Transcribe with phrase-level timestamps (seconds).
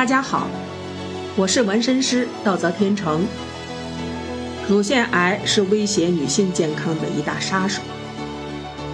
[0.00, 0.48] 大家好，
[1.36, 3.22] 我是纹身师道泽天成。
[4.66, 7.82] 乳腺癌是威胁女性健康的一大杀手。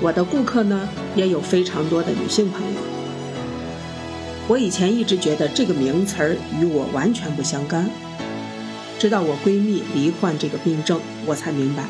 [0.00, 2.80] 我的顾客呢，也有非常多的女性朋友。
[4.48, 7.88] 我以前一直觉得这个名词儿与我完全不相干，
[8.98, 11.86] 直到我闺蜜罹患这个病症，我才明白，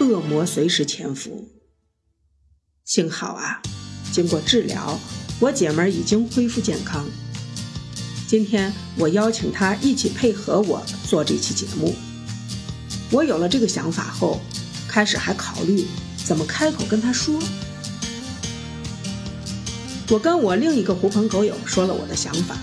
[0.00, 1.48] 恶魔随时潜伏。
[2.84, 3.62] 幸好啊，
[4.12, 5.00] 经过治疗，
[5.40, 7.06] 我姐们儿已经恢复健康。
[8.26, 11.94] 今天我邀请他一起配合我做这期节目。
[13.12, 14.40] 我有了这个想法后，
[14.88, 15.86] 开始还考虑
[16.24, 17.40] 怎么开口跟他说。
[20.08, 22.56] 我跟我另一个狐朋狗友说了我的想法，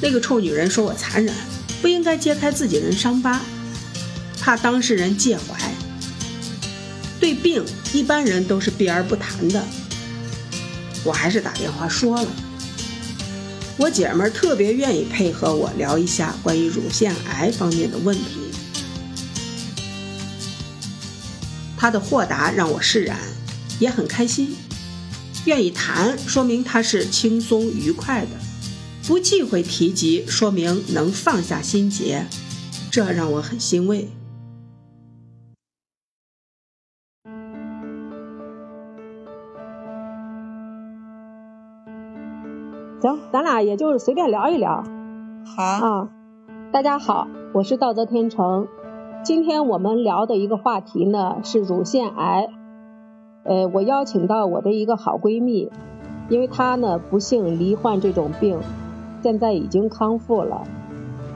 [0.00, 1.34] 那个臭女人说我残忍，
[1.82, 3.40] 不应该揭开自己人伤疤，
[4.40, 5.72] 怕当事人介怀。
[7.18, 9.60] 对病，一般人都是避而不谈的。
[11.02, 12.28] 我还是打电话说了，
[13.76, 18.22] 我姐们儿特别愿意配合我聊一下关于乳腺癌方面的问题。
[21.76, 23.18] 她的豁达让我释然，
[23.80, 24.54] 也很开心。
[25.46, 28.30] 愿意谈，说明他是轻松愉快的；
[29.06, 32.26] 不忌讳提及，说明能放下心结，
[32.90, 34.08] 这让我很欣慰。
[43.04, 44.82] 行，咱俩也就是随便聊一聊。
[45.44, 46.08] 好啊，
[46.72, 48.66] 大家好，我是道泽天成。
[49.22, 52.48] 今天我们聊的一个话题呢是乳腺癌。
[53.44, 55.70] 呃，我邀请到我的一个好闺蜜，
[56.30, 58.58] 因为她呢不幸罹患这种病，
[59.20, 60.62] 现在已经康复了。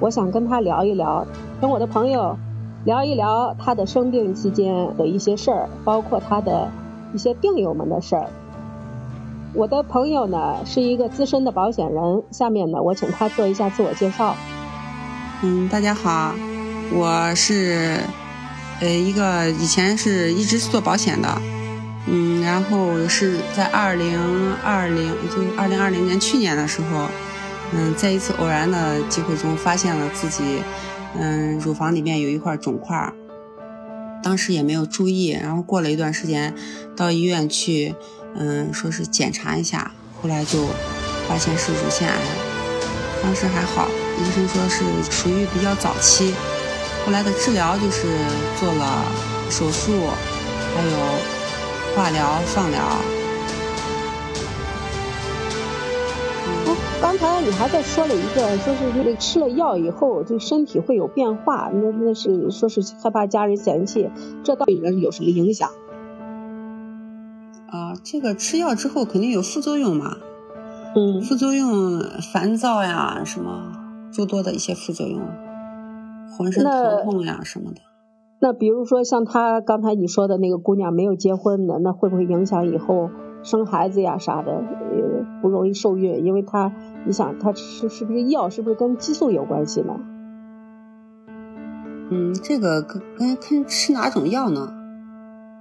[0.00, 1.27] 我想跟她聊一聊，
[1.61, 2.39] 跟我的朋友
[2.86, 6.70] 聊一聊她的生病期间的一些事儿，包括她的
[7.12, 8.30] 一些病友们的事儿。
[9.59, 14.37] 我的朋友呢是一个资深的保险人，下面呢我请他做一下自我介绍。
[15.42, 16.33] 嗯，大家好，
[16.92, 17.98] 我是
[18.80, 21.29] 呃一个以前是一直是做保险的。
[22.07, 24.17] 嗯，然后是在二零
[24.63, 27.08] 二零，就二零二零年去年的时候，
[27.73, 30.63] 嗯，在一次偶然的机会中发现了自己，
[31.18, 33.13] 嗯，乳房里面有一块肿块，
[34.23, 36.55] 当时也没有注意，然后过了一段时间，
[36.97, 37.97] 到医院去，
[38.38, 39.90] 嗯，说是检查一下，
[40.22, 40.58] 后来就
[41.28, 42.16] 发现是乳腺癌，
[43.22, 43.88] 当时还好，
[44.18, 46.32] 医生说是属于比较早期，
[47.04, 48.06] 后来的治疗就是
[48.58, 49.04] 做了
[49.50, 49.92] 手术，
[50.74, 51.38] 还有。
[51.96, 52.78] 化疗、放疗。
[57.00, 64.08] 刚才你还在说了一个，说是这个吃了药以后，就身体会有变化，那那是说是害怕家人嫌弃，
[64.44, 65.70] 这到底有什么影响？
[67.70, 70.17] 啊，这个吃药之后肯定有副作用嘛。
[70.96, 71.20] 嗯。
[71.23, 72.01] 副作用，
[72.33, 73.73] 烦躁呀，什么
[74.11, 75.20] 诸多的一些副作用，
[76.36, 77.80] 浑身疼痛呀什么的。
[78.40, 83.11] 那比如说像她刚才你说的那个姑娘没有结婚的，那会不会影响以后
[83.42, 84.52] 生孩子呀啥的？
[84.52, 86.73] 呃，不容易受孕，因为她，
[87.05, 89.95] 你想她吃是不是药，是不是跟激素有关系呢？
[92.11, 94.73] 嗯，这个跟跟看吃哪种药呢？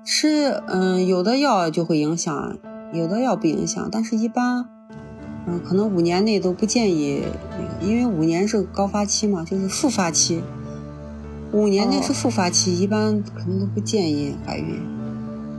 [0.10, 2.58] 吃嗯有的药就会影响，
[2.94, 4.70] 有的药不影响，但是一般
[5.46, 10.42] 嗯可能五年内都不建议那个，因为五年是高发期嘛，就是复发期。
[11.52, 14.82] 五年内是复发期，一般可能都不建议怀孕，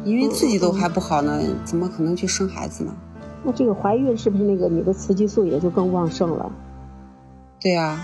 [0.06, 2.96] 因为自己都还不好呢，怎么可能去生孩子呢？
[3.44, 6.50] 那这个怀孕是不是那个你的雌激素也就更旺盛了？
[7.60, 8.02] 对啊，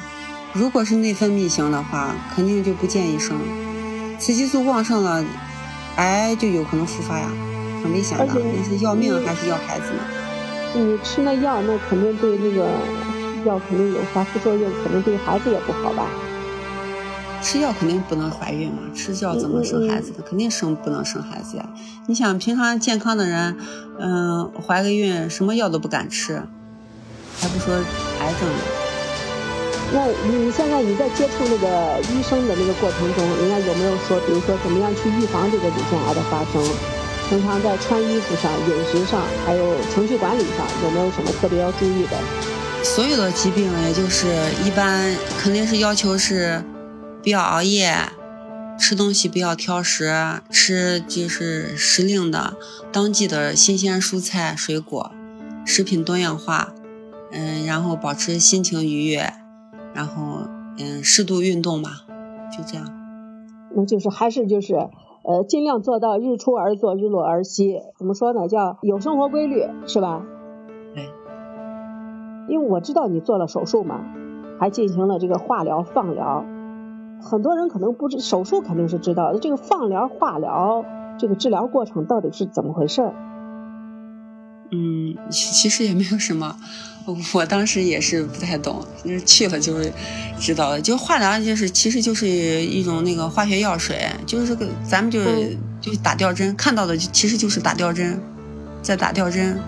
[0.53, 3.34] 如果是内分泌型的话，肯定就不建议生。
[4.19, 5.25] 雌激素旺盛了，
[5.97, 7.31] 癌就有可能复发呀，
[7.82, 10.00] 很危险的，那是要命还是要孩子呢？
[10.75, 12.69] 你吃那药，那肯定对那个
[13.44, 16.09] 药肯定有啥副作用，肯定对孩子也不好吧？
[17.41, 20.22] 吃药肯定不能怀孕嘛，吃药怎么生孩子的？
[20.22, 21.69] 肯定生不能生孩子呀。
[22.06, 23.56] 你想平常健康的人，
[24.00, 26.43] 嗯，怀个孕什么药都不敢吃，
[27.38, 28.83] 还不说癌症呢。
[29.92, 36.62] 那你现在你在接触那个医生的那个过程中，人家有没有说，比如说怎么样去预防这个乳腺癌的发生？
[37.28, 42.19] 平常在穿衣服上、饮食上，还有情绪管理上，有没有什么特别要注意的？
[42.82, 44.26] 所有的疾病，也就是
[44.64, 46.62] 一般肯定是要求是。
[47.22, 47.96] 不要熬夜，
[48.78, 52.54] 吃东西不要挑食，吃就是时令的、
[52.92, 55.10] 当季的新鲜蔬菜水果，
[55.64, 56.75] 食品多样化，
[57.32, 59.32] 嗯，然后保持心情愉悦，
[59.94, 60.41] 然后
[60.79, 61.88] 嗯，适度运动嘛，
[62.56, 62.87] 就这样。
[63.75, 64.75] 那就是还是就是
[65.23, 67.81] 呃，尽量做到日出而作，日落而息。
[67.96, 68.49] 怎么说呢？
[68.49, 70.23] 叫有生活规律，是吧？
[70.94, 71.08] 对。
[72.49, 74.00] 因为我知道你做了手术嘛。
[74.56, 76.44] 还进行了这个化疗、放疗。
[77.20, 80.85] 很多人可能不知，手术肯定是知道的，这个放疗、化疗
[81.19, 83.12] 这个治疗过程到底是怎么回事？
[84.75, 86.56] 嗯，其实也没有什么，
[87.32, 89.93] 我当时也是不太懂，就是去了就会
[90.41, 90.81] 知道了。
[90.81, 98.21] 就化疗就是其实就是一种那个化学药水，就是这个咱们就是就打吊针，看到的其实就是打吊针，
[98.82, 99.61] 在打吊针。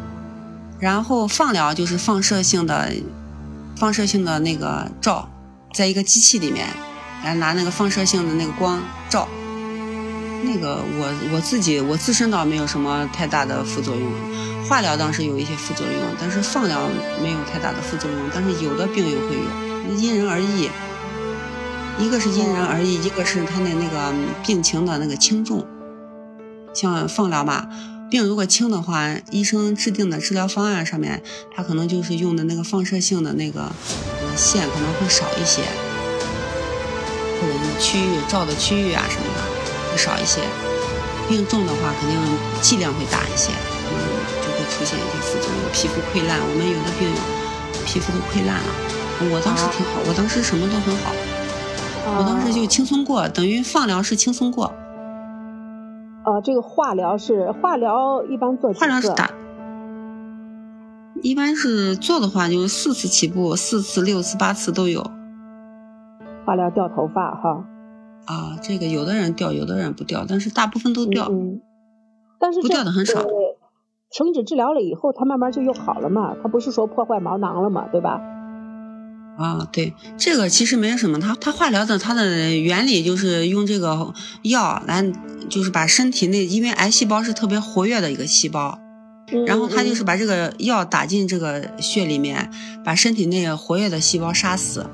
[0.81, 2.93] 然后放疗就是放射性的，
[3.77, 5.29] 放射性的那个照，
[5.73, 6.67] 在一个机器里面。
[7.25, 9.27] 来拿那个放射性的那个光照，
[10.45, 14.13] 那个我我自己我自身倒没有什么太大的副作用，
[14.69, 16.89] 化疗当时有一些副作用，但是放疗
[17.23, 20.69] 没有太大的副作用，但是有的病友会有，因人而异。
[21.99, 24.13] 一个是因人而异，一个是他的那个
[24.45, 25.67] 病情的那个轻重。
[26.75, 27.69] 像放疗吧，
[28.11, 31.23] 病如果轻的话，医生制定的治疗方案上面，
[31.55, 33.71] 他可能就是用的那个放射性的那个
[34.37, 35.63] 线可能会少一些。
[37.41, 40.43] 或者是区域照的区域啊什么的会少一些，
[41.29, 42.19] 病重的话肯定
[42.61, 44.36] 剂量会大一些，可能就会
[44.71, 46.39] 出现一些副作用，皮肤溃烂。
[46.41, 47.17] 我们有的病友
[47.85, 48.71] 皮肤都溃烂了，
[49.33, 51.13] 我当时挺好，我当时什么都很好，
[52.19, 54.73] 我当时就轻松过，等于放疗是轻松过。
[56.25, 59.31] 呃，这个化疗是化疗一般做化疗是打，
[61.23, 65.09] 一般是做的话就是四次起步，四次、六次、八次都有。
[66.45, 67.65] 化疗掉头发哈，
[68.27, 71.61] 啊，这个有的人掉，有的人不掉，但是大部分都掉，嗯，
[72.41, 73.21] 但是不掉的很少。
[74.11, 78.21] 停止治疗了以后，它慢慢就又好了嘛，它不是说破坏毛囊了嘛，对吧？
[79.39, 85.05] 啊，对，这个其实没什么，它它化疗的它的原理就是用这个药来，
[85.51, 88.79] 就是把身体内，因为癌细胞是特别活跃的一个细胞，
[89.47, 92.51] 然后它就是把这个药打进这个血里面，
[92.83, 94.87] 把身体内活跃的细胞杀死。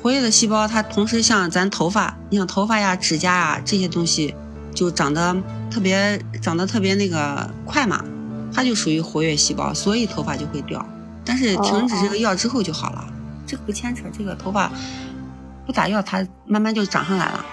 [0.00, 4.34] 活跃的细胞，它同时像咱头发，你像头发呀、指甲呀这些东西，
[4.72, 5.36] 就长得
[5.70, 8.02] 特别长得特别那个快嘛，
[8.52, 10.84] 它就属于活跃细胞，所以头发就会掉。
[11.24, 13.04] 但是停止这个药之后就好了，
[13.46, 14.04] 这个不牵扯。
[14.16, 14.70] 这个头发
[15.66, 17.44] 不打药，它慢慢就长上来了。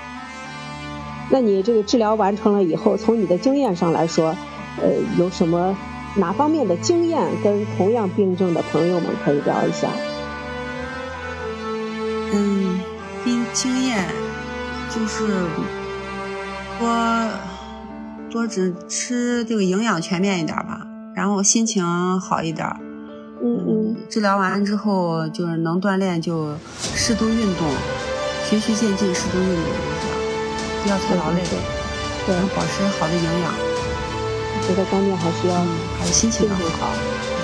[1.30, 4.36] 那你这个治疗完成了以后，从你的经验上来说，
[4.82, 5.76] 呃，有什么
[6.16, 9.90] 哪方面的经验跟同样病症的朋友们可以聊一下？
[12.32, 12.80] 嗯，
[13.24, 14.08] 经经验
[14.94, 15.28] 就是
[16.80, 16.88] 多
[18.30, 20.82] 多只吃这个营养全面一点吧，
[21.16, 21.84] 然后心情
[22.20, 22.68] 好一点。
[23.42, 23.96] 嗯嗯。
[24.10, 27.68] 治疗完之后就是能锻炼就适度运动，
[28.50, 30.14] 循序渐进，适度运动就是
[30.84, 31.42] 不要太劳累，
[32.26, 33.54] 对，保持好的营养。
[34.58, 35.56] 我觉得关键还是要
[36.00, 36.90] 还有心情好，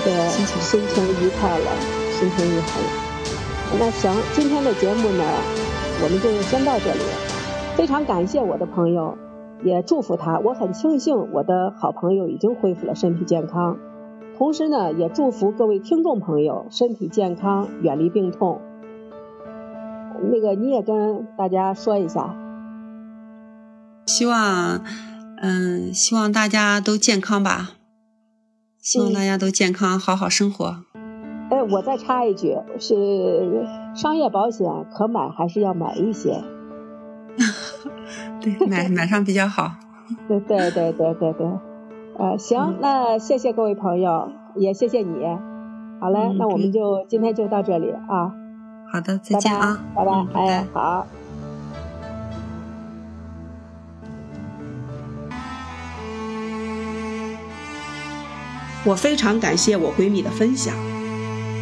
[0.04, 1.70] 对，心情心情愉快了，
[2.18, 2.88] 心情愉快了。
[3.78, 5.24] 那行，今天的节目呢，
[6.02, 7.00] 我们就先到这里。
[7.76, 9.16] 非常感谢我的朋友，
[9.64, 10.38] 也祝福他。
[10.38, 13.78] 我很庆幸我的好朋友已经恢复了身体健康，
[14.36, 18.60] 同时呢，也祝福各位听众朋友身体健康，远离病痛。
[20.30, 22.36] 那个你也跟大家说一下，
[24.06, 24.80] 希望，
[25.40, 27.70] 嗯，希望大家都健康吧，
[28.78, 30.76] 希望大家都健康，好好生活。
[31.50, 36.42] 哎，我再插一句，是商业保险可买还是要买一些？
[38.42, 39.72] 对， 买买上比较好。
[40.28, 41.46] 对对对对对对，
[42.18, 45.24] 呃，行，那谢谢各位朋友，也谢谢你。
[46.00, 48.32] 好嘞，那我们就今天就到这里啊。
[48.92, 51.06] 好的，再见啊，拜拜，哎，好。
[58.84, 60.74] 我非常感谢我闺蜜的分享。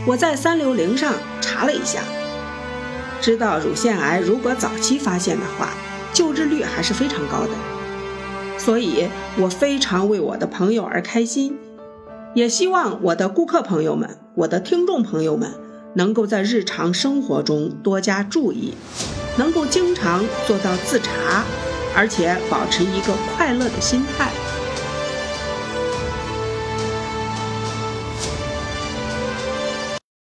[0.07, 2.01] 我在三六零上查了一下，
[3.21, 5.69] 知道乳腺癌如果早期发现的话，
[6.21, 7.51] 救治率还是非常高的，
[8.59, 9.09] 所以
[9.39, 11.57] 我非常为我的朋友而开心，
[12.35, 15.51] 也希望我的顾客朋友们、我的听众朋友们
[15.95, 18.75] 能够在日常生活中多加注意，
[19.39, 21.43] 能够经常做到自查，
[21.97, 24.31] 而且保持一个快乐的心态。